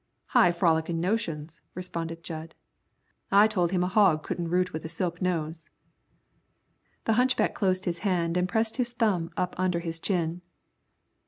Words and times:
"High 0.29 0.51
frollickin' 0.51 0.95
notions," 0.99 1.61
responded 1.75 2.23
Jud. 2.23 2.55
"I 3.31 3.45
told 3.47 3.69
him 3.71 3.83
a 3.83 3.87
hog 3.87 4.23
couldn't 4.23 4.47
root 4.47 4.73
with 4.73 4.83
a 4.83 4.89
silk 4.89 5.21
nose." 5.21 5.69
The 7.03 7.13
hunchback 7.21 7.53
closed 7.53 7.85
his 7.85 7.99
hand 7.99 8.35
and 8.35 8.49
pressed 8.49 8.77
his 8.77 8.93
thumb 8.93 9.29
up 9.37 9.53
under 9.59 9.79
his 9.79 9.99
chin. 9.99 10.41